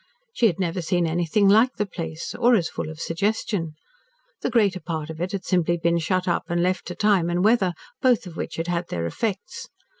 She 0.33 0.47
had 0.47 0.59
never 0.59 0.81
seen 0.81 1.05
anything 1.05 1.47
like 1.47 1.75
the 1.75 1.85
place, 1.85 2.33
or 2.33 2.55
as 2.55 2.69
full 2.69 2.89
of 2.89 2.99
suggestion. 2.99 3.75
The 4.41 4.49
greater 4.49 4.79
part 4.79 5.11
of 5.11 5.21
it 5.21 5.31
had 5.31 5.45
simply 5.45 5.77
been 5.77 5.99
shut 5.99 6.27
up 6.27 6.45
and 6.49 6.63
left 6.63 6.87
to 6.87 6.95
time 6.95 7.29
and 7.29 7.43
weather, 7.43 7.75
both 8.01 8.25
of 8.25 8.35
which 8.35 8.55
had 8.55 8.65
had 8.67 8.87
their 8.87 9.05
effects. 9.05 9.69